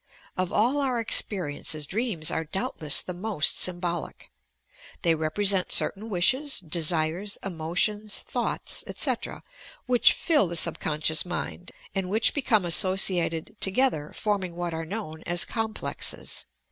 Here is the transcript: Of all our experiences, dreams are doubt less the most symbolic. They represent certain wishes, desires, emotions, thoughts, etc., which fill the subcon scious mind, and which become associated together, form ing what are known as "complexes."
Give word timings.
Of 0.35 0.51
all 0.51 0.81
our 0.81 0.99
experiences, 0.99 1.85
dreams 1.85 2.31
are 2.31 2.43
doubt 2.43 2.81
less 2.81 3.03
the 3.03 3.13
most 3.13 3.59
symbolic. 3.59 4.31
They 5.03 5.13
represent 5.13 5.71
certain 5.71 6.09
wishes, 6.09 6.59
desires, 6.59 7.37
emotions, 7.43 8.17
thoughts, 8.17 8.83
etc., 8.87 9.43
which 9.85 10.13
fill 10.13 10.47
the 10.47 10.55
subcon 10.55 11.01
scious 11.01 11.23
mind, 11.23 11.69
and 11.93 12.09
which 12.09 12.33
become 12.33 12.65
associated 12.65 13.55
together, 13.59 14.11
form 14.15 14.41
ing 14.45 14.55
what 14.55 14.73
are 14.73 14.85
known 14.85 15.21
as 15.27 15.45
"complexes." 15.45 16.47